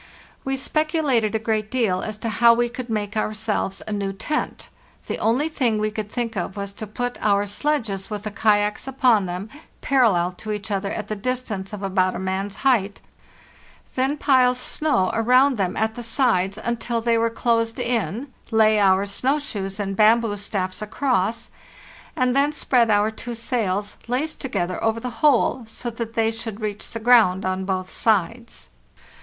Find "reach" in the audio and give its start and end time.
26.59-26.89